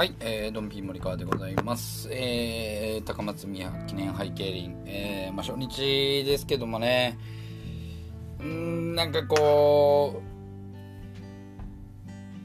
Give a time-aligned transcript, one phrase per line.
[0.00, 2.08] はい、えー、ドンピー森川でございます。
[2.10, 7.18] えー、高松宮記念ハイケーリン、えー、まあ初日ですけどもね、
[8.40, 10.22] うん、なんかこ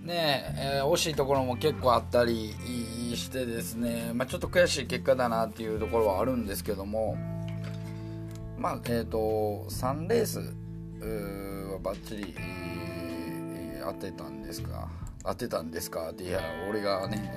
[0.04, 2.54] う、ねええー惜しいところも結構あったり
[3.16, 7.16] してですね、まあちょっと悔しい結果だなっていうところはあるんですけども、
[8.58, 14.90] まあ、えっ、と、3レースはバッチリ、えー当てたんですが、
[15.26, 16.12] 当てたんですか？
[16.12, 17.32] っていや俺がね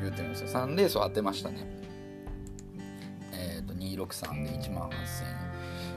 [0.00, 0.48] 言うてるんですよ。
[0.48, 1.66] 3レースを当てましたね。
[3.32, 4.94] えっ、と263で1万8000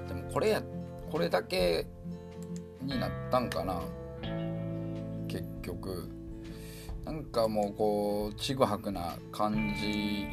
[0.04, 0.08] 円。
[0.08, 0.64] でもこれや
[1.12, 1.88] これだけ
[2.82, 3.82] になったんかな？
[5.28, 6.10] 結局。
[7.06, 10.26] なんかもうこうちぐはぐな感じ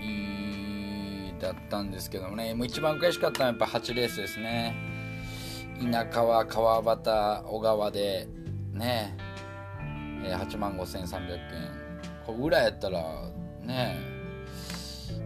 [1.41, 2.55] だったんですけどもね。
[2.55, 4.77] もう一番悔しかったのはやっぱ8レースですね。
[5.91, 8.29] 田川川端小川で
[8.73, 9.17] ね。
[10.25, 11.41] えー8万5300円。
[12.27, 13.03] これ裏やったら
[13.65, 13.99] ね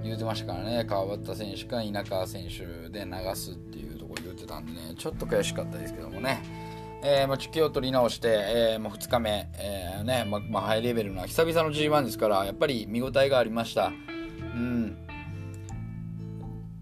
[0.03, 0.84] 言うてましたからね。
[0.84, 4.95] 川端選手か稲川選手で流すっていうところ言ってたんでね。
[4.97, 6.42] ちょっと悔しかったですけどもね。
[7.06, 13.89] えーまあ、気を取り直して、えーまあ、2日目、えーねままあ、ハイレベルな久々の G1 ですからやっぱり見応えがありました。
[13.89, 13.92] う
[14.56, 14.97] ん。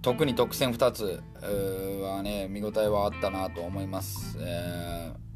[0.00, 5.31] 特に特選2つはね見応えはあったなと思います、えー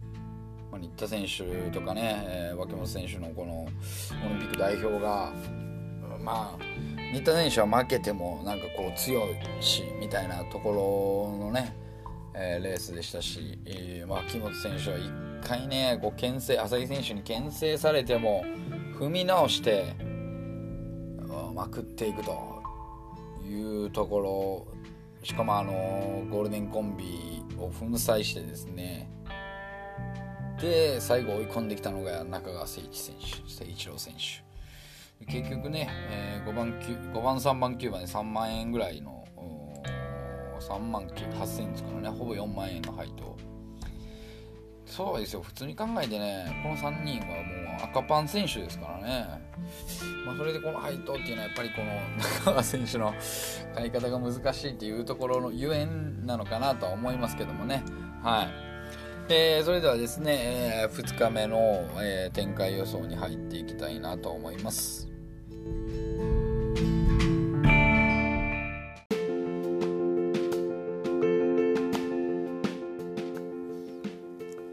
[0.79, 3.67] 新田選手とかね、えー脇本選手のこのオ
[4.29, 5.33] リンピック代表が
[6.23, 6.59] まあ
[7.13, 11.77] 新田選手は負けてもなんかこう強いしみたいなところのね、
[12.35, 18.45] えーレースでしたし、えー脇本選手は1回ねこう牽制浅木選手に牽制されても
[18.99, 19.95] 踏み直して
[21.55, 22.63] まくっていくと
[23.45, 24.77] いうところ。
[25.23, 25.73] しかもあの
[26.31, 29.11] ゴールデンコンビを粉砕してですね
[30.61, 34.45] で最後追い込んできたのが中川誠一選手誠一郎選手。
[35.25, 39.27] 結局ね、えー5番5番3番9番で3万円ぐらいの
[40.61, 42.09] 3万9 8000円ですからね。
[42.09, 43.37] ほぼ4万円の配当。
[44.87, 45.43] そうですよ。
[45.43, 49.27] 普通に考えてねこの3人はもう赤パン選手ですからね、
[50.25, 51.87] まあ、それでこの配当っていうのはやっぱりこの
[52.19, 53.13] 中川選手の
[53.75, 57.83] 買い方が難しいっていうところのゆえんなのかなとは思いますけどもね。
[58.23, 58.66] はい。
[59.29, 65.09] えーそれではですね、え2日目の、えー展開予想に入っていきたいなと思います。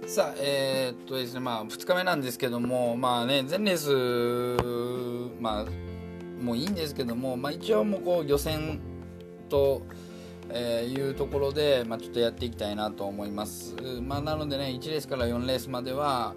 [0.05, 5.65] さあ、えーっとですね、まあ、2日目なんですけども、まあね、全レース、まあ、
[6.43, 8.79] もういいんですけども、まあ、一応もうこう予選
[9.49, 9.81] と、
[10.49, 16.35] えーいうところで、まあ、ちょっとやっていきたいなと思います、まあ、なのでね1レースから4レースまでは、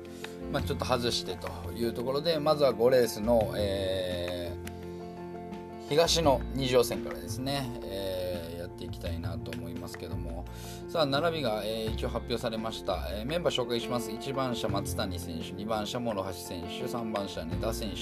[0.52, 4.36] まあ、ちょっと外してというところでまずは5レースの、えー
[5.88, 10.44] 東の二条線からですね、えーやっていきたいなと思いますけども。
[10.88, 14.10] さあ並びが、えー一応発表されました、えーメンバー紹介します。
[14.10, 17.96] 1番車松谷選手2番車諸橋選手3番車根田選手。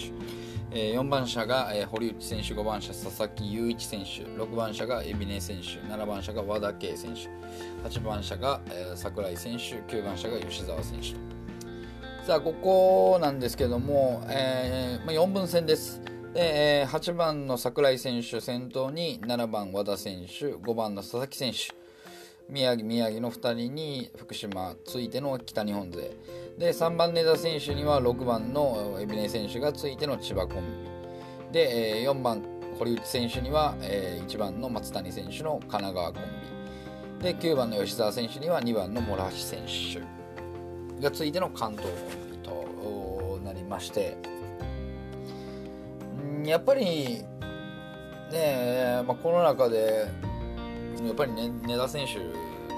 [0.77, 7.29] え4番車が、え堀内選手5番車佐々木雄一選手6番車が海老根選手7番車が和田圭選手
[7.89, 11.15] 8番車が、え櫻井選手9番車が吉澤選手。
[12.27, 16.01] さあここなんですけども、えーまあ、4分戦です。
[16.33, 21.84] で、え8番の櫻井選手先頭に7番和田選手5番の佐々木選手。
[22.49, 26.11] 宮城宮城の2人に福島ついての北日本勢。
[26.59, 31.53] で3番根田選手には6番の海老根選手がついての千葉コンビ。
[31.53, 32.43] で、4番
[32.79, 36.23] 堀内選手には、1番の松谷選手の神奈川コン
[37.21, 37.25] ビ。
[37.25, 41.91] で9番の吉澤選手には2番の諸橋選手がついての関東コ
[42.29, 44.17] ンビとなりまして。
[46.45, 47.25] やっぱりね
[48.33, 50.07] え、まあ、この中で
[51.03, 52.21] やっぱりね根田選手で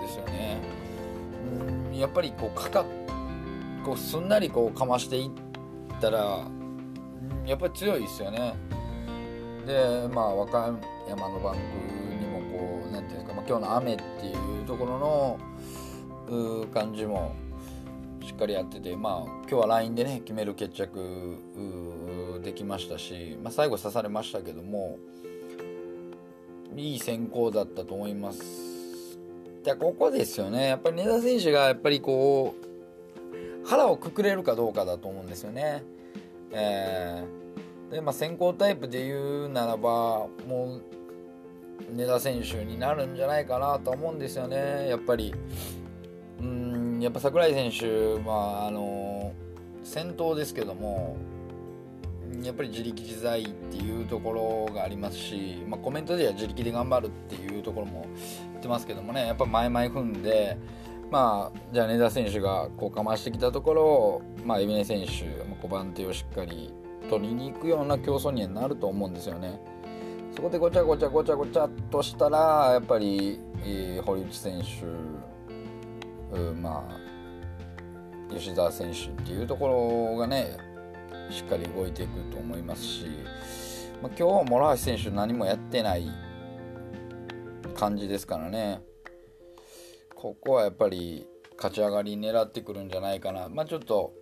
[0.09, 0.61] すよね。
[1.91, 2.85] うんやっぱりこうかか
[3.85, 5.31] こうすんなりこうかましていっ
[6.01, 6.47] たら
[7.47, 8.55] やっぱり強いですよね。
[9.67, 10.79] でまあ和歌
[11.09, 11.61] 山のバンク
[12.15, 15.39] にもこうなんていうんですか、まあ、今日の雨っていうところの
[16.73, 17.35] 感じも
[18.23, 21.39] しっかりやっててまあ今日は LINE でね決める決着
[22.43, 24.99] できましたし、まあ、最後刺されましたけども
[26.75, 29.19] いい選考だったと思います。
[29.63, 30.69] でここですよね。
[30.69, 35.83] やっぱり根田選手がやっぱりこう腹をくくれるかどうかだと思うんですよね。
[36.53, 37.47] えー
[37.91, 40.81] でまあ先行タイプで言うならばも
[41.89, 44.89] う根田選手になるんじゃないかなと思うんですよね。
[44.89, 45.33] やっぱり。
[46.41, 49.33] うんやっぱ櫻井選手まああの
[49.85, 51.17] 先頭ですけども
[52.43, 58.07] やっぱり自力自在っていうところがありますし、まあ、コメントでは自力で頑張るっていうところも
[58.53, 60.57] 言ってますけどもねやっぱ前々踏んで
[61.11, 65.07] まあじゃあ根田選手がこうかましてきたところを、まあ、海老根選手
[65.67, 66.73] 5番手をしっかり
[67.09, 69.61] 取りに行くような競争にはなると思うんですよね。
[70.35, 74.61] そこでごちゃごちゃごちゃごちゃっとしたらやっぱり、えー、堀内選
[76.33, 80.59] 手、まあ吉澤選手っていうところがね
[81.31, 83.07] しっかり動いていくと思いますし、
[84.03, 86.11] まあ、今日は諸橋選手何もやってない
[87.75, 88.81] 感じですからね。
[90.15, 91.27] ここはやっぱり
[91.57, 93.49] 勝ち上がり狙ってくるんじゃないかな。
[93.49, 94.13] まあちょっと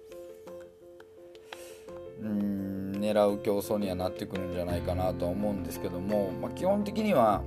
[2.20, 7.42] うん狙う競争にはなってくるんじゃないかなと思うんですけども、まあ、基本的には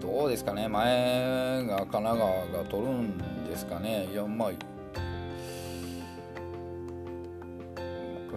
[0.00, 0.68] どうですかね。
[0.68, 4.08] 前が神奈川が取るんですかね。
[4.12, 4.50] いやまあ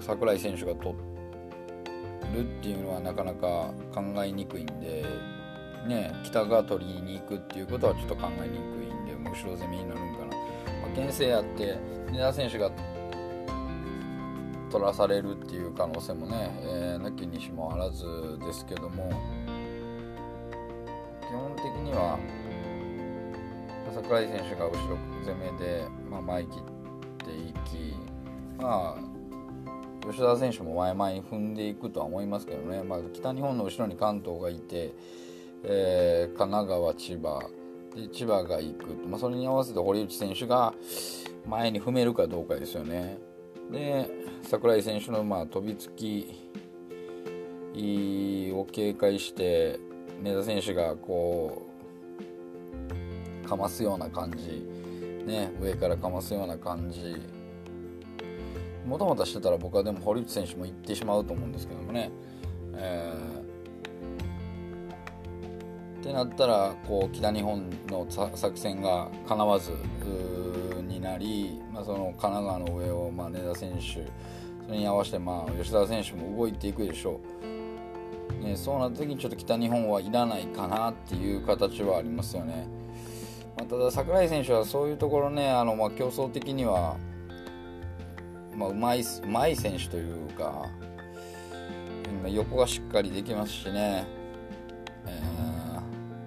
[0.05, 0.95] 櫻井選手が取
[2.33, 5.03] るっていうのはなかなか考えにくいんで、
[5.87, 10.33] ね、北が取りに行くっていうことはちょっと考えにくいんで後ろ攻めになるんかな、ま
[10.91, 11.77] あ、牽制あって
[12.11, 12.71] 根田選手が
[14.71, 18.05] 取らされるっていう可能性もね、えー、なきにしもあらず
[18.45, 19.09] ですけども
[21.21, 22.19] 基本的には
[23.93, 27.95] 櫻井選手が後ろ攻めで、まあ、前切っていき
[28.57, 29.14] まあ
[30.09, 34.93] 吉田選手も前々に踏んでいくとは思いますけどね、まあ、北日本の後ろに関東がいて、
[35.63, 37.49] えー、神奈川、千葉
[37.95, 40.73] で千葉が行く、まあ、それに合わせて堀内選手が
[41.47, 43.17] 前に踏めるかどうかですよね。
[43.71, 44.09] で
[44.43, 46.51] 櫻井選手のまあ飛びつき
[48.53, 49.79] を警戒して
[50.21, 51.67] 根田選手がこ
[53.43, 54.67] うかますような感じ、
[55.25, 57.15] ね、上からかますような感じ。
[58.85, 62.11] もともとしてたら僕はでも堀内選手も行ってしまうと思うんですけどもね。
[62.77, 69.71] えー、ってなったらこう北日本の作戦がかなわず
[70.87, 74.05] になり、まあ、その神奈川の上をまあ根田選手
[74.65, 77.19] それに合わせてまあ吉田選手も動いていくでしょ
[78.41, 82.67] う、ね、そうなった時にちょっと北日本はいらないかなっていう形はありますよね、
[83.57, 86.97] まあ、ただ櫻井選手はそういうところねあのまあ競争的には
[88.55, 90.69] まあ、うまいうまい選手というか
[92.27, 94.05] 横がしっかりできますしね、
[95.05, 95.21] え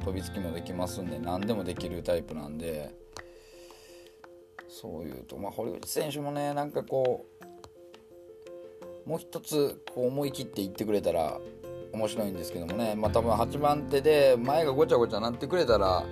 [0.01, 3.09] ー、飛びつきもできますんで何でもできるタイプなんで。
[4.81, 7.27] そういうと、まあ、堀内選手もねなんかこ
[9.07, 11.41] うもう一つこう思い切っていってくれたら
[11.93, 16.05] 面白いんですけどもね、まあ、多分8番手で前がごちゃごちゃなってくれたら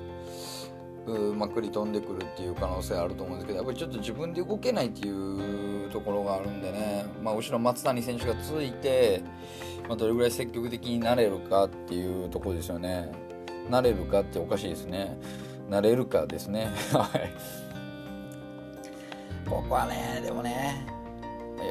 [1.11, 9.23] まくり飛んでくるっていう可能性あると思うんですけどやっぱりちょっと自分で動けないっていうところがあるんでね、まあ、後ろ松谷選手がついて、
[9.89, 13.13] まあ、どれぐらい積極的になれるかっていうとこですよね。
[13.71, 15.17] なれるかっておかしいですね。
[15.69, 16.71] なれるかですね。
[16.93, 17.33] はい。
[19.49, 20.87] ここはねでもね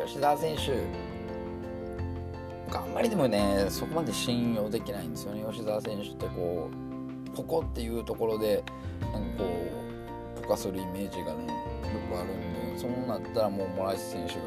[0.06, 0.72] 吉田選手
[2.72, 5.44] 頑張りでもねそこまで信用できないんですよね。
[5.52, 6.85] 吉田選手ってこう
[7.36, 8.64] ここっていうところで
[9.14, 9.46] なんかこ
[10.38, 14.42] うポカするイメージがねよくあるんでそうなったらもうモライス選手が、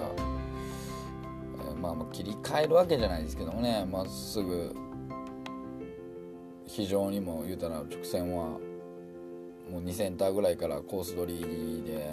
[1.66, 4.74] えー、まあ、まあ切り替えるわけじゃないですけどもねまっすぐ
[6.66, 8.58] 非常にも言うたら直線は
[9.70, 12.12] もう2センターぐらいからコース取りで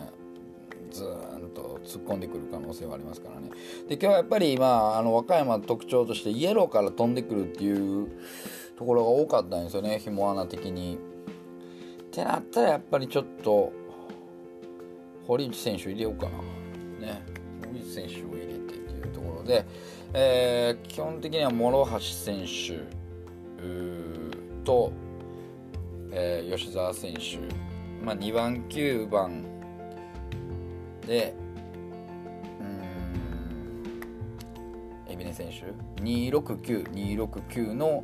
[0.92, 3.50] ずーんと突っ込んでくる可能性はありますからね。
[3.88, 8.08] で今日はやっぱり、まあ、あの和歌山の特徴としてイエローから飛んでくるっていう
[8.78, 10.98] ところが多かったんですよねひも穴的に。
[10.98, 13.74] ってなったらやっぱりちょっと
[15.28, 16.28] 堀内選手入れようか
[17.00, 17.06] な。
[17.08, 17.22] ね。
[17.68, 19.66] 堀内選手を入れてっていうところで、
[20.14, 22.80] えー、基本的には諸橋選手
[24.64, 24.92] と、
[26.12, 27.38] えー、吉澤選手、
[28.04, 29.44] まあ、2番9番
[31.06, 31.36] で
[35.08, 38.04] 海老根選手269269の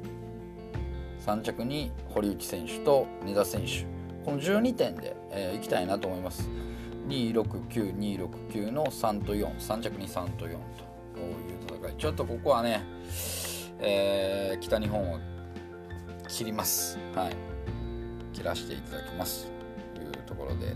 [1.26, 3.86] 3着に堀内選手と根田選手
[4.26, 6.50] この12点で、えー、いきたいなと思います。
[7.08, 10.58] 269、269の3と4、3着に3と4という
[11.68, 11.96] 戦い。
[11.98, 12.84] ちょっとここはね、
[13.80, 15.20] えー、北日本を
[16.28, 16.98] 切ります。
[17.16, 17.36] はい。
[18.34, 19.52] 切らしていただきます。
[19.96, 20.76] というところで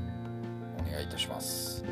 [0.79, 1.85] お願いいたします。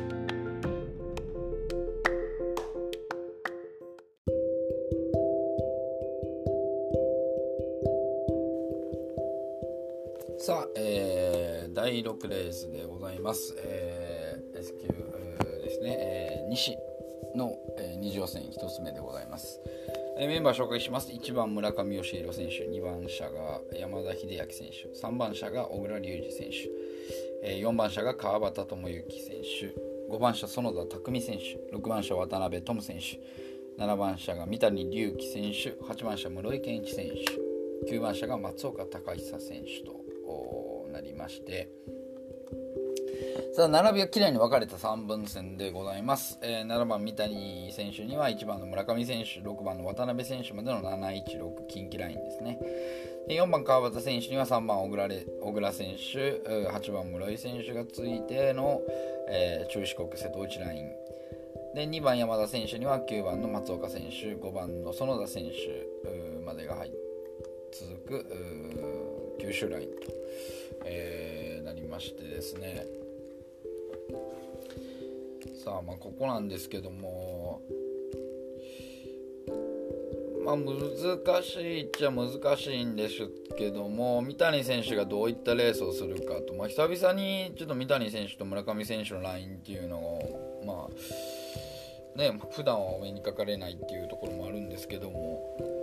[11.94, 13.54] 第6レースでございます。
[13.56, 16.76] えー、S 級ですね、えー、西
[17.36, 19.60] の、えー、2次予選1つ目でございます、
[20.18, 21.12] えー、メンバー紹介します。
[21.12, 26.68] 1番村上義弘選手2番車が山田秀明選手3番車が小倉隆二選手、
[27.44, 37.06] えー、4番車が川端智之選手5番車園田匠選手6番車渡辺智選手7番車が三谷隆樹選手8番車室井健一選
[37.86, 40.04] 手9番車が松岡隆久選手と
[41.04, 41.68] りまして。
[43.54, 52.58] さあ並びはきれいに分かれた3分戦でございます、えー、7番三谷選手には1番の村上選手6番の渡辺選手までの716近畿ラインですね。
[53.28, 55.08] で4番川端選手には3番小倉
[55.40, 58.80] 小倉選手8番室井選手がついての、
[59.28, 60.90] えー、中四国瀬戸内ライン。
[61.74, 66.90] で2番山田選手には9番の松岡選手5番の園田選手までが入
[67.72, 68.26] 続く
[69.40, 69.94] 九州ラインと、
[70.84, 72.86] えー、なりましてですね。
[75.64, 77.62] さあまあここなんですけども。
[80.44, 84.20] まあ難しいっちゃ難しいんですけども。
[84.20, 90.88] 三谷選手がどういったレースをするかと、まあ、久々にちょっと三谷選手と村上選手のラインっていうのをま
[92.14, 95.73] あね普段はお目にかかれないっていうところもあるんですけども。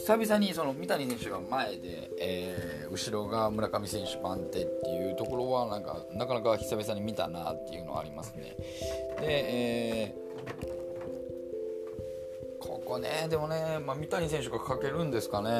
[0.00, 8.56] 久々にその三谷選手が前で、えー、後ろが村上選手番手っていうところはなんかなかなか久々に見たなっていうのはありますね。
[9.20, 15.50] で、えー、ここねでもね、まあ、三谷選手がかけるんですかね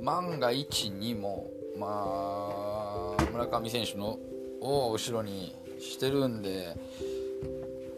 [0.00, 4.18] 万が一にもまあ村上選手の
[4.62, 6.74] を後ろにしてるんで。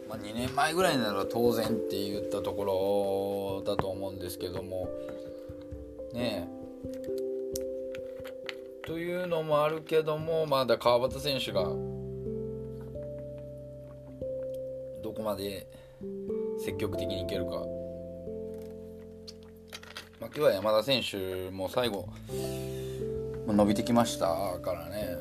[0.09, 4.89] ま、2年前ぐらいなら当然って言ったところだと思うんですけども
[6.13, 6.59] ねえ。
[8.85, 11.63] というのもあるけどもまだ川端選手が
[15.03, 15.67] どこまで
[16.59, 17.65] 積極的にいけるか、まあ、
[20.25, 22.07] 今日は山田選手も最後
[23.47, 25.17] 伸びてきましたからね。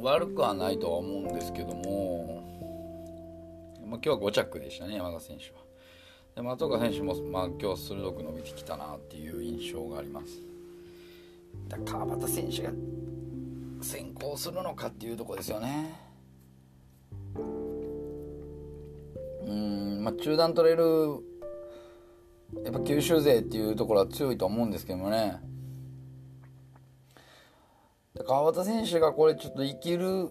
[0.00, 2.48] 悪くはないとは思うんですけども
[3.88, 5.67] まあ、今日は5着でしたね山田選手は。
[6.38, 10.40] で松岡選手も、まあ、今日鋭く伸びてきたなっていう印象があります。
[11.66, 12.70] だ川端選手が
[13.82, 15.96] 先行するのかっていうとこですよね。
[19.48, 20.84] うんまあ中断取れる
[22.62, 25.40] やっぱ九州勢っていうところは強いと思うんですけどもね。
[28.24, 30.28] 川端選手がこれちょっと生きる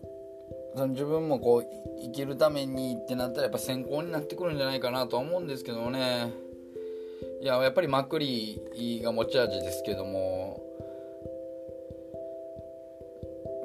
[0.77, 1.65] その自分もこう
[2.03, 6.31] 生きるためにってなったらやっぱ先行になってくるんじゃないかなとは思うんですけどね。
[7.41, 10.63] いややっぱりまくりが持ち味ですけども。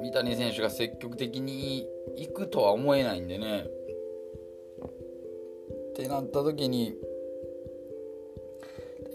[0.01, 3.67] 三谷選手が積極的に行くとは思えないんでね。
[5.91, 6.95] ってなった時に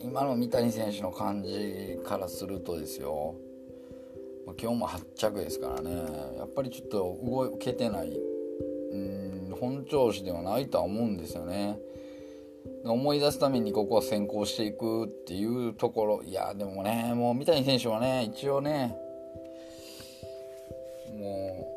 [0.00, 3.34] 今の三谷選手の感じからするとですよ。
[4.60, 5.94] 今日も8着ですからね。
[6.38, 8.20] やっぱりちょっと動けてない。
[8.92, 11.78] うん本調子ではないとは思うんですよね。
[12.84, 16.22] 思い出すためにここは先行していくっていうところ。
[16.22, 18.96] いやでもねもう三谷選手はね一応ね
[21.16, 21.68] も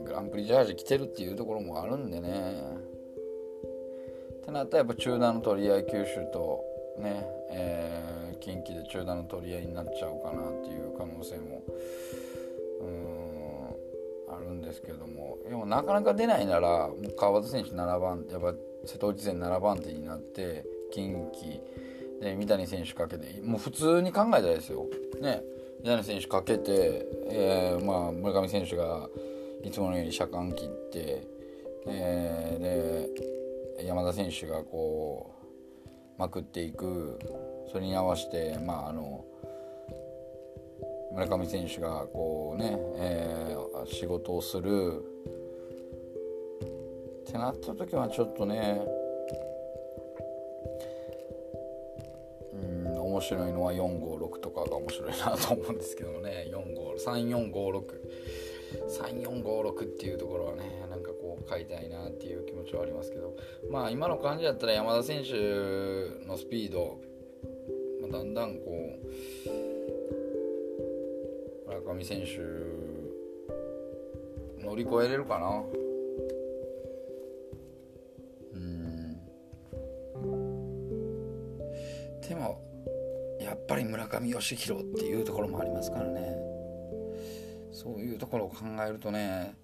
[0.00, 2.62] うグランプリジャージ着てるっていうところもあるんでね。
[4.42, 6.64] ってなったらやっぱ中断の取り合い九州と
[6.98, 11.62] ねえー近畿で中断の取り合いになっちゃうかなっていう可能性も
[12.80, 15.38] うんあるんですけども。
[15.48, 18.54] でもなかなか出ないならもう川端選手7番やっぱ
[18.86, 21.60] 瀬戸内戦7番手になって近畿
[22.20, 24.86] で三谷選手かけてもう普通に考えたらですよ。
[25.20, 25.42] ね
[25.82, 29.08] 三谷選手かけて、えー、まあ、村上選手が
[29.62, 31.26] いつものように車間切って、
[31.86, 35.34] えー、で山田選手がこ
[35.86, 37.18] うまくっていく。
[37.70, 39.24] それに合わせて、まあ、あの
[41.12, 45.04] 村上選手がこうね、えー、仕事をする。
[47.28, 48.82] ってなった時はちょっとね
[52.52, 56.50] うん面白いのは456とかが面白いなと思うんですけどもね。
[58.90, 63.36] 3456っていうところはねなんかこう買いたいなっていう気持ちはありますけど。
[63.70, 66.98] まあ今の感じだったら山田選手のスピード
[68.10, 69.50] だんだんこう
[71.68, 72.38] 村上選手
[74.64, 75.62] 乗り越えれるかな。
[78.54, 79.16] うん。
[82.28, 82.60] でも
[83.40, 86.36] やっぱり村上義弘っていうところもありますからね。
[87.72, 89.54] そういうところを考えるとね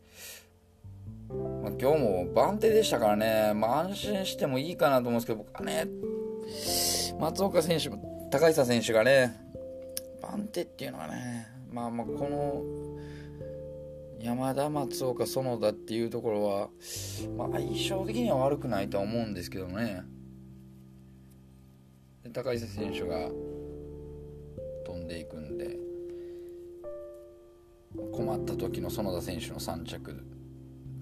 [1.29, 5.87] まあ、今日も番手でしたからね、まあ、安心してもいいかなと思うんですけど、僕はね、
[7.19, 9.37] 松岡選手も、高久選手がね、
[10.21, 12.65] 番手っていうのはね、まあまあ、この、
[14.21, 16.69] 山田、松岡、園田っていうところは、
[17.37, 20.03] まあ、相性的には悪くないとは思うんですけどね。
[22.25, 23.29] で高久選手が
[24.85, 25.77] 飛んでいくんで、
[28.13, 30.15] 困った時の園田選手の3着っ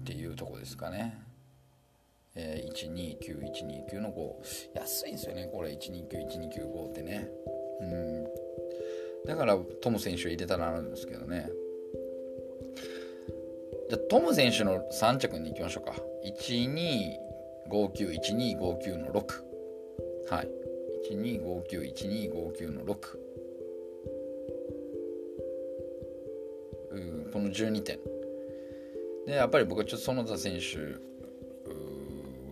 [0.03, 1.24] ていうとこですかね。
[2.35, 2.71] えー、
[3.19, 5.69] 129129の5安いんですよねこれ。
[5.71, 7.29] 129129ってね。
[7.81, 8.25] うん。
[9.25, 11.49] だからトム選手入れたらなるんですけどね。
[13.89, 15.95] じゃトム選手の3着に行きましょうか。
[16.41, 19.43] 12591259の6
[20.29, 20.49] はい。
[21.11, 22.97] 12591259の6
[26.91, 27.99] うんこの12点。
[29.25, 31.14] でやっぱり僕はちょっと園田選手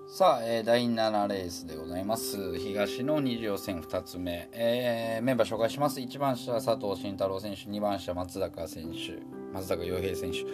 [0.09, 2.57] さあ、えー、第7レースでございます。
[2.57, 5.99] 東の二次予選2つ目、えー、メンバー紹介します。
[5.99, 9.19] 1番車佐藤慎太郎選手、2番車松坂選手、
[9.53, 10.45] 松坂洋平選手、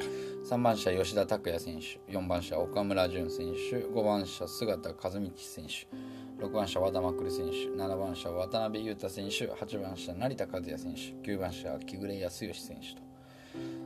[0.50, 13.02] 3番車吉田拓也選手、4番車岡村淳選手、5番車姿和道選手、6番車和田真選手、7番車渡辺裕太選手、8番車成田和也選手、9番車木暮康義選手と。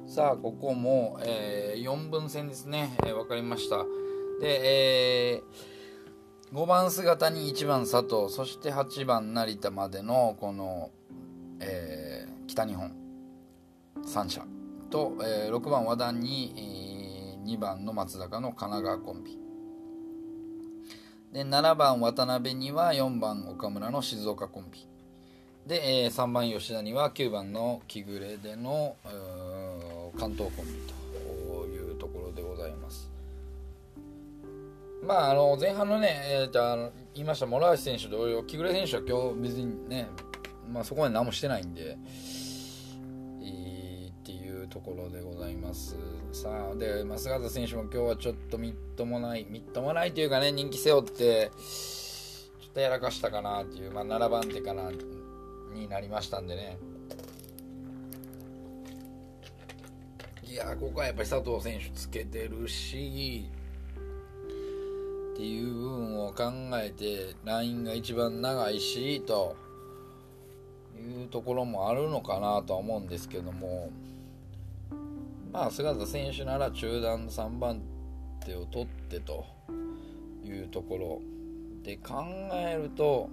[0.07, 3.85] さあ、ここも、えー、4分戦ですね、えー、分かりました。
[4.39, 10.91] で、えー、5番姿に1番佐藤そして8番成田までのこの、
[11.59, 12.91] えー、北日本
[14.05, 14.45] 3社
[14.89, 19.37] と、えー、6番和田に、えー、2番の松坂の神奈川コンビ。
[21.33, 24.87] で7番渡辺には4番岡村の静岡コンビ。
[25.65, 28.95] で、えー、3番吉田には9番の木暮での
[30.17, 33.16] 関東コンビというところでございます。
[35.01, 40.07] まあ、あの前半のね、えー、とあの言いました諸橋選手同様木暮選手は今日別にね、
[40.69, 41.97] まあ、そこまで何もしてないんで
[43.39, 45.95] いいっていうところでございます。
[46.31, 51.51] さあで増形選手も今日はちょっとみっともないみっともないというかね人気背負って
[52.59, 54.91] ちょっとやらかしたかなっていう、まあ、7番手かな
[55.73, 56.77] になりましたんでね。
[60.43, 63.49] いやここはやっぱり佐藤選手つけてるし
[65.37, 69.55] っていう部分を考えてラインが一番長いしと
[70.99, 73.91] いうところもあるのかなとは思うんですけども
[75.53, 77.83] まあ菅田選手なら中段3番
[78.43, 79.45] 手を取ってと
[80.43, 81.21] いうところ
[81.83, 82.23] で考
[82.53, 83.29] えると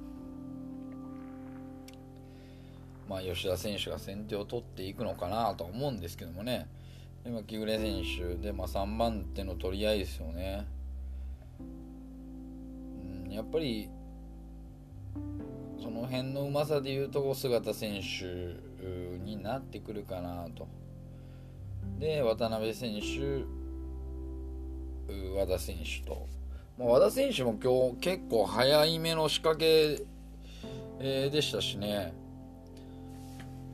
[3.08, 6.66] まあ吉田選手が先手を取っていくのかなとは思うんですけどもね
[7.24, 10.66] 今木暮選手で、まあ、3番手の取り合いですよね。
[13.34, 13.88] やっぱり
[15.82, 20.68] その辺のうまさでいうと姿選手になってくるかなと。
[21.98, 23.44] で渡辺選手
[25.38, 26.26] 和田選手と、
[26.78, 30.02] まあ、和田選手も今日結構早いめの仕掛け、
[30.98, 32.14] でしたしね、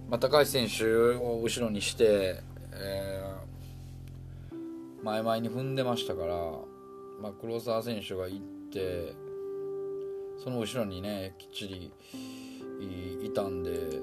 [0.08, 0.84] まあ、高橋選手
[1.16, 2.42] を後ろにして、
[2.72, 6.34] えー、前々に踏んでましたから、
[7.20, 8.40] まあ、黒沢選手が行っ
[8.72, 9.14] て
[10.42, 11.92] その後ろにねきっちり
[13.22, 14.00] いたんで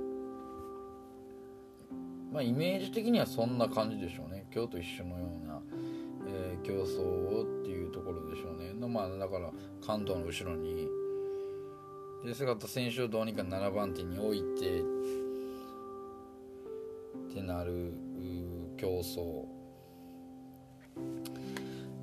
[2.32, 4.46] まあイメージ的にはそんな感じでしょうね。
[4.54, 5.62] 今日と一緒のような、
[6.28, 8.74] えー、競争をっていうところでしょうね。
[8.74, 9.52] のまあだから
[9.86, 10.88] 関東の後ろに
[12.24, 14.84] で姿選手をどうにか7番手に置いてっ
[17.34, 17.94] てなる
[18.78, 19.46] 競争。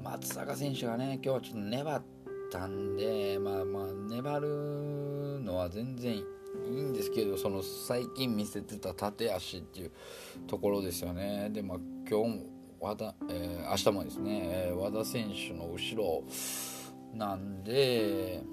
[0.02, 2.13] 松坂選手がね今日はちょっと粘って
[2.54, 6.24] たんでまあまあ粘るのは全然い
[6.68, 9.90] いんですけどその最近見せてた縦足っていう
[10.46, 11.50] ところですよね。
[11.50, 12.42] でまあ今日も
[12.80, 16.22] 和田、えー、明日もですね、えー、和田選手の後ろ
[17.12, 18.44] なんで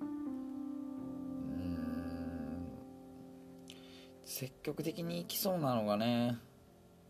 [0.00, 1.78] うん
[4.26, 6.36] 積極的にいきそうなのがね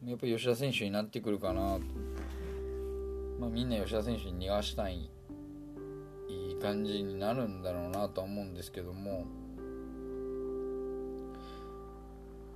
[0.04, 1.80] やっぱ吉田選手になってくるかなと、
[3.42, 5.10] まあ、みんな吉田選手に逃がしたい
[6.28, 9.26] いい感じになるんだろうなとは思うんですけども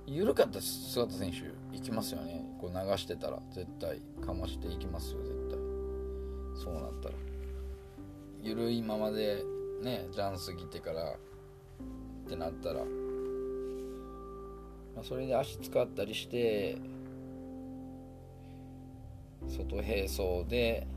[0.05, 2.45] 緩かった姿選手いきますよね。
[2.61, 5.59] こう流してたら絶対かましていきますよ絶対。
[6.63, 7.15] そうなったら。
[8.41, 9.43] 緩いままで
[9.83, 12.75] ねジャン過ぎてからってなったら、
[14.95, 16.77] まあ、それで足使ったりして
[19.47, 20.87] 外並走で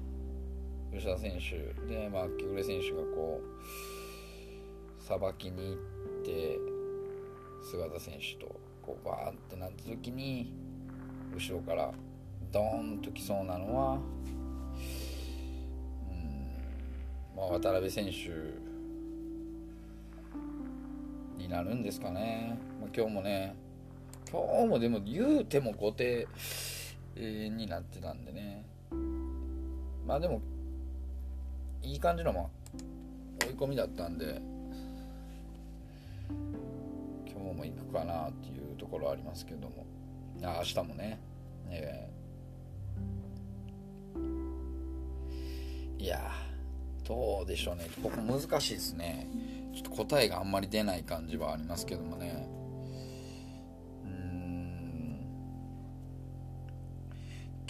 [0.92, 5.76] 吉田選手で、まあ、木暮選手がこうさばきに行っ
[6.24, 6.58] て
[7.62, 10.52] 菅田選手とこうバーンってなった時に
[11.34, 11.92] 後ろから
[12.52, 13.98] ドーンときそうなのは
[16.10, 16.56] うん
[17.36, 18.30] まあ渡辺選手
[21.40, 23.54] になるんですかね、まあ、今日もね
[24.30, 26.26] 今日もでも言うても後手
[27.16, 28.64] になってたんでね。
[30.06, 30.40] まあでも
[31.82, 32.48] いい感じのま
[33.46, 34.40] 追い込みだったんで
[36.28, 39.86] 今日も行くかなっていうところありますけども。
[40.42, 41.20] あ明日もね、
[41.68, 46.30] えー、いや
[47.06, 47.88] どうでしょうね。
[48.02, 49.28] ここ難しいですね。
[49.74, 52.48] ちょっと答えがあんまり出ない感じはありますけどもね。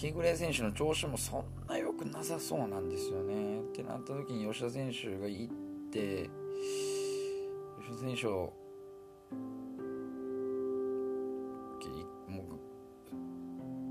[0.00, 3.60] キグレー選手の調子もそんな良くなさそうなんですよね。
[3.60, 5.52] ってなった時に吉田選手が行っ
[5.92, 6.30] て
[7.82, 8.54] 吉田選手を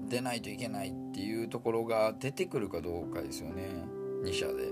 [0.07, 3.69] 出ないといけないっていうところが出てくるかどうかですよね
[4.23, 4.71] 2社で。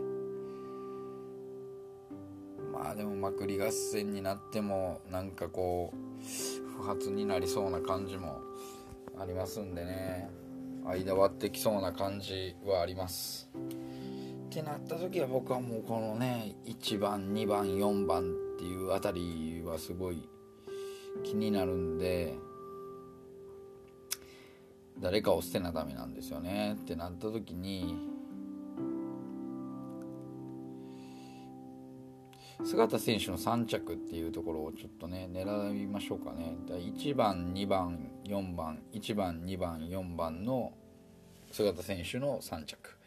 [2.74, 8.42] まあでもまくり合戦になってもなんかこう不発になりそうな感じも
[9.20, 10.37] ありますんでね。
[10.88, 13.50] 間割ってきそうな感じはあります。
[14.50, 20.28] ってなった時は僕はもうこのね1番2番4番っていうあたりはすごい
[21.24, 22.34] 気になるんで
[25.00, 26.76] 誰かを捨てなダメなんですよね。
[26.82, 27.96] ってなった時に
[32.68, 36.58] 姿選手の3着っていうところをちょっとね狙いましょうかね。
[36.68, 40.74] 1番2番4番1番2番4番の
[41.50, 42.98] 姿選手の3着、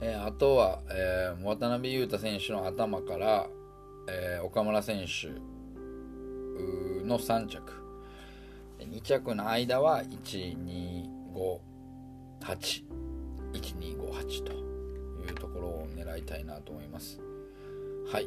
[0.00, 3.46] えー、あとは、えー、渡辺裕太選手の頭から、
[4.08, 5.28] えー、岡村選手
[7.06, 7.60] の3着。
[8.78, 10.02] 2着の間は
[12.42, 14.71] 12581258と。
[15.22, 17.20] いうところを狙いたいなと思います。
[18.10, 18.26] はい。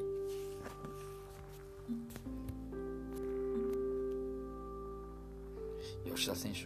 [6.16, 6.60] 吉田選手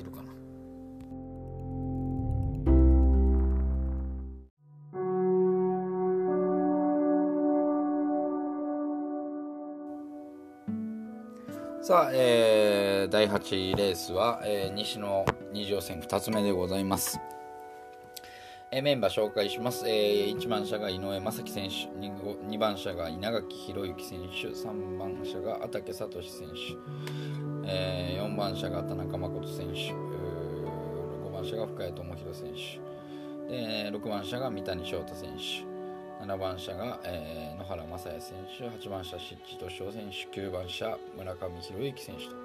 [0.00, 0.34] いるかな？
[11.84, 17.20] さあ、えー、第8レースは、えー、西の二条戦2つ目でございます。
[18.76, 19.88] え、メンバー紹介します。
[19.88, 26.76] えー、1番車が井上正樹選手2、2番車が稲垣宏之選手、3番車が畠聡選手、
[27.68, 32.48] えー、4番車が田中誠選手、5番車が深谷智弘選
[33.48, 42.43] 手、で6番車が三谷翔太選手、7番車が、えー、野原正也選手、8番車、湿地敏夫選手、9番車、村上博之選手と。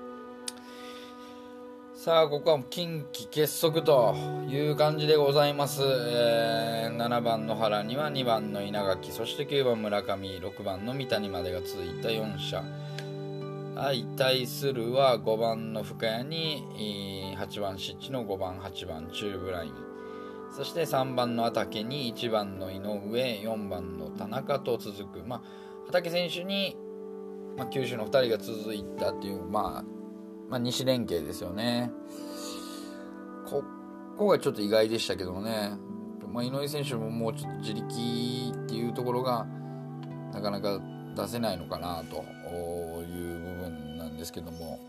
[2.01, 4.15] さあ、ここは近畿結束と
[4.47, 5.81] いう感じでございます。
[5.83, 12.63] えー、7番の原には2番の稲垣、そして9番村上、6番の三谷までが続いた4社。
[13.75, 19.73] 相対するは5番の深谷に8番湿地の5番、8番中部ライン。
[20.55, 25.27] そして3番の畠に1番の井上、4番の田中と続く。
[25.27, 25.41] まあ、
[25.87, 26.77] 畠選手に、
[27.57, 29.98] まあ、九州の2人が続いたっていう、まあ、
[30.49, 31.91] まあ、西連携ですよね。
[33.45, 33.63] こ
[34.17, 35.71] こがちょっと意外でしたけどもね、
[36.31, 39.45] まあ、井上選手ももうちょっと自力っていうところが
[40.33, 40.79] なかなか
[41.15, 42.17] 出せないのかなと
[43.01, 44.79] いう部分なんですけども。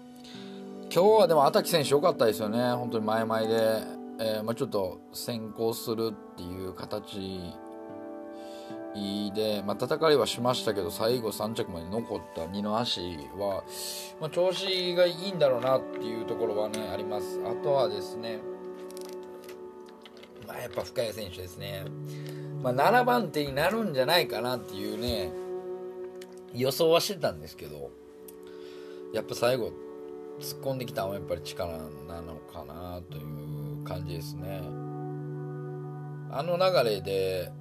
[0.93, 2.73] 今日はでも ata 木選手良かったですよね。
[2.73, 3.47] 本当に前々で、
[4.19, 7.55] えー、まあ、ちょっと先行するっていう形
[8.95, 13.01] で、まあ、戦いはしましたけど最後3着まで残った二の足
[13.39, 13.63] は、
[14.21, 17.41] まあ、調子がいいんだろうなっていうところはねあります。
[17.45, 18.39] あとはですね、
[20.47, 21.85] まあ、やっぱ深谷選手ですね、
[22.63, 25.31] まあ、7番手になるんじゃないかなっていうね
[26.55, 27.91] 予想はしてたんですけど
[29.15, 29.73] やっぱ最後
[30.41, 31.71] 突っ込んできたのはやっぱり力
[32.09, 34.63] なのかなという感じですね。
[36.33, 37.53] あの流れで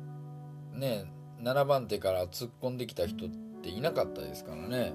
[0.74, 3.30] ね7番手から突っ込んできた人っ
[3.62, 4.94] ていなかったですからね。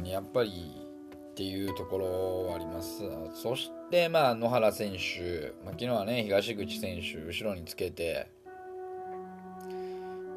[0.00, 3.02] うんやっぱりっていうところはあります。
[3.34, 8.30] そしてまあ野原選手、まあ、昨日はね東口選手後ろにつけて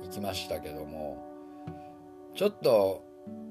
[0.04, 1.24] 行きましたけども
[2.36, 3.04] ちょっと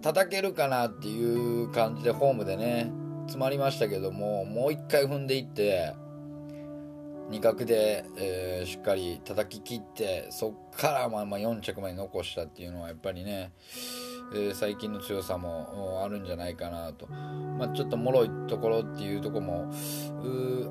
[0.03, 2.91] 叩けるかなっていう感じでホームでね
[3.23, 5.95] 詰まりましたけどももう一回踏んでいって
[7.31, 13.53] 2角で、えー、しっかり叩き切ってそっからまあまあ4着まで残したっていうのはやっぱりね、
[14.35, 19.71] えー、最近の強さもあるんじゃないかなと、まあ、ちょっと脆いところっていうとこも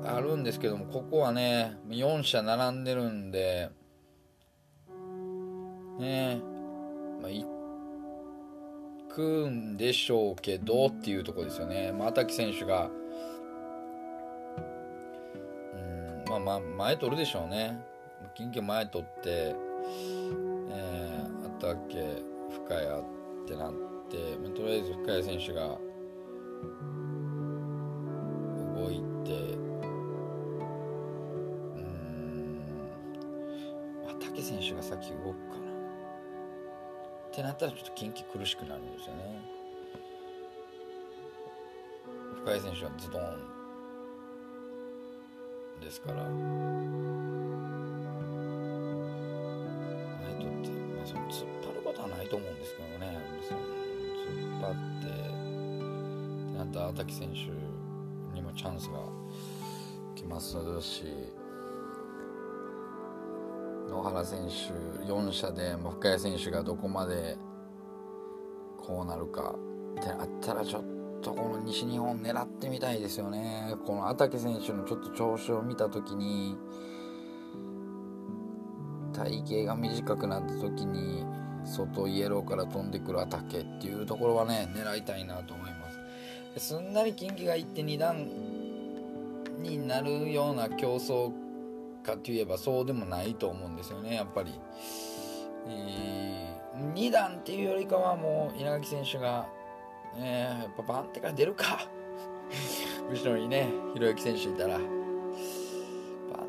[0.04, 3.70] あるんですけどもここはね4社並んでるんで
[5.98, 6.40] ね
[7.20, 7.44] まあ、行
[9.08, 12.90] くんでしょうけどっていうとこですよね、まあ、ata き選手が
[16.28, 17.80] まあまあ前取るでしょうね。
[18.34, 19.54] 近畿前取って、
[20.70, 23.04] えー、あったっけ深谷っ
[23.46, 23.72] てなっ
[24.10, 24.16] て
[24.54, 25.78] とりあえず深谷選手が
[28.76, 29.32] 動いて
[31.74, 32.60] うん
[34.20, 35.68] 竹選手が先動くかな。
[37.28, 39.40] ってなったらちょっと近畿苦しくなるんですよね。
[42.36, 43.57] 深谷選手はズドン。
[45.80, 46.24] ですから。
[46.24, 46.30] ナ
[50.30, 53.18] イトって、まあ、その突っ張ることはないと思うんですけどね。
[53.48, 57.36] その突っ張ってなった荒木選手
[58.34, 58.98] にもチャンスが
[60.14, 61.04] 来ますし
[63.88, 67.36] 野原選手4者で深谷選手がどこまで
[68.76, 69.54] こうなるか
[70.00, 73.74] ってあったらちょっととこの西日本狙ってみたいですよね。
[73.86, 76.56] この畠選手のちょっと調子を見た時に
[79.12, 81.24] 体型が短くなった時に
[81.64, 85.90] 外イエローから飛んでくるアタケっていうところはね狙いたいなと思いま
[86.56, 86.68] す。
[86.68, 88.26] すんなり近畿がいって2段
[89.60, 91.32] になるような競争
[92.02, 94.52] かといえばそうでもないと思うんですよねやっぱり、
[95.66, 99.46] えー、2段っていうよりかはもう稲垣選手が
[100.16, 101.88] えー、やっぱ番手から出るか。
[103.10, 104.78] 後ろにねひろゆき選手いたら。
[104.78, 104.86] 番